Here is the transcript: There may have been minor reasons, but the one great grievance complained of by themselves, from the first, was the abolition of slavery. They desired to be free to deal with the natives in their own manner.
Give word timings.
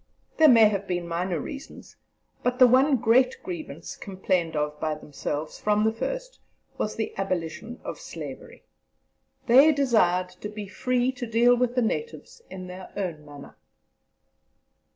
There 0.37 0.49
may 0.49 0.67
have 0.67 0.87
been 0.87 1.07
minor 1.07 1.39
reasons, 1.39 1.95
but 2.41 2.57
the 2.57 2.65
one 2.65 2.95
great 2.97 3.35
grievance 3.43 3.95
complained 3.95 4.55
of 4.55 4.79
by 4.79 4.95
themselves, 4.95 5.59
from 5.59 5.83
the 5.83 5.91
first, 5.93 6.39
was 6.79 6.95
the 6.95 7.13
abolition 7.17 7.79
of 7.83 7.99
slavery. 7.99 8.63
They 9.45 9.71
desired 9.71 10.29
to 10.41 10.49
be 10.49 10.67
free 10.67 11.11
to 11.11 11.27
deal 11.27 11.55
with 11.55 11.75
the 11.75 11.83
natives 11.83 12.41
in 12.49 12.65
their 12.65 12.91
own 12.97 13.23
manner. 13.23 13.57